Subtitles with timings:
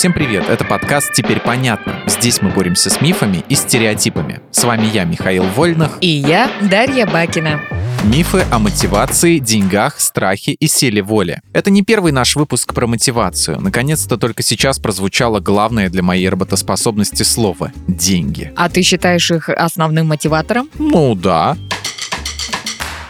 [0.00, 2.00] Всем привет, это подкаст «Теперь понятно».
[2.06, 4.40] Здесь мы боремся с мифами и стереотипами.
[4.50, 5.98] С вами я, Михаил Вольных.
[6.00, 7.60] И я, Дарья Бакина.
[8.04, 11.42] Мифы о мотивации, деньгах, страхе и силе воли.
[11.52, 13.60] Это не первый наш выпуск про мотивацию.
[13.60, 18.54] Наконец-то только сейчас прозвучало главное для моей работоспособности слово– деньги.
[18.56, 20.70] А ты считаешь их основным мотиватором?
[20.78, 21.58] Ну да.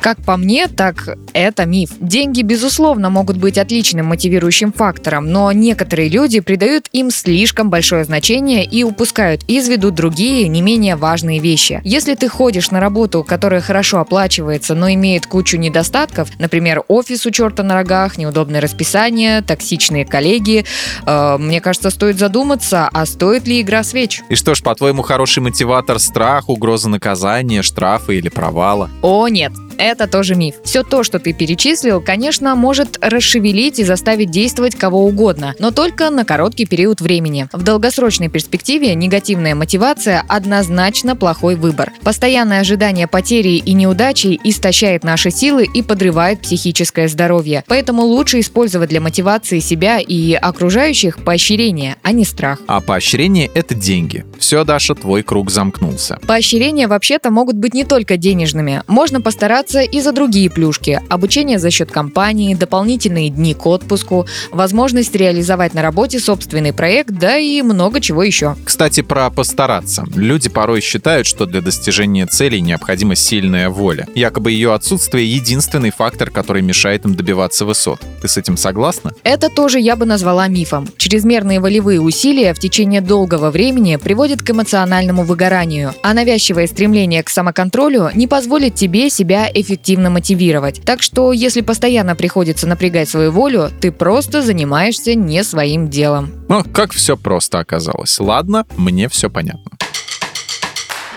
[0.00, 1.90] Как по мне, так это миф.
[2.00, 8.64] Деньги, безусловно, могут быть отличным мотивирующим фактором, но некоторые люди придают им слишком большое значение
[8.64, 11.82] и упускают из виду другие, не менее важные вещи.
[11.84, 17.30] Если ты ходишь на работу, которая хорошо оплачивается, но имеет кучу недостатков, например, офис у
[17.30, 20.64] черта на рогах, неудобное расписание, токсичные коллеги,
[21.04, 24.22] э, мне кажется, стоит задуматься, а стоит ли игра свеч?
[24.30, 28.88] И что ж, по-твоему, хороший мотиватор– страх, угроза наказания, штрафы или провала?
[29.02, 30.56] О, нет это тоже миф.
[30.64, 36.10] Все то, что ты перечислил, конечно, может расшевелить и заставить действовать кого угодно, но только
[36.10, 37.48] на короткий период времени.
[37.52, 41.92] В долгосрочной перспективе негативная мотивация однозначно плохой выбор.
[42.02, 47.64] Постоянное ожидание потери и неудачи истощает наши силы и подрывает психическое здоровье.
[47.66, 52.60] Поэтому лучше использовать для мотивации себя и окружающих поощрение, а не страх.
[52.66, 54.24] А поощрение– это деньги.
[54.38, 56.18] Все, Даша, твой круг замкнулся.
[56.26, 58.82] Поощрения вообще-то могут быть не только денежными.
[58.86, 61.00] Можно постараться браться и за другие плюшки.
[61.08, 67.38] Обучение за счет компании, дополнительные дни к отпуску, возможность реализовать на работе собственный проект, да
[67.38, 68.56] и много чего еще.
[68.64, 70.04] Кстати, про постараться.
[70.14, 74.06] Люди порой считают, что для достижения целей необходима сильная воля.
[74.14, 78.00] Якобы ее отсутствие— единственный фактор, который мешает им добиваться высот.
[78.22, 79.12] Ты с этим согласна?
[79.22, 80.88] Это тоже я бы назвала мифом.
[80.96, 87.28] Чрезмерные волевые усилия в течение долгого времени приводят к эмоциональному выгоранию, а навязчивое стремление к
[87.28, 90.82] самоконтролю не позволит тебе себя эффективно мотивировать.
[90.84, 96.30] Так что, если постоянно приходится напрягать свою волю, ты просто занимаешься не своим делом.
[96.48, 98.18] Ну, как все просто оказалось.
[98.18, 99.79] Ладно, мне все понятно.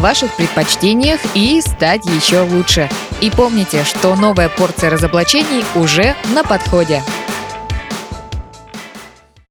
[0.00, 2.88] ваших предпочтениях и стать еще лучше.
[3.20, 7.02] И помните, что новая порция разоблачений уже на подходе.